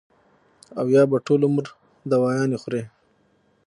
او 0.79 0.85
يا 0.95 1.03
به 1.09 1.17
ټول 1.27 1.39
عمر 1.47 1.65
دوايانې 2.11 2.57
خوري- 2.61 2.83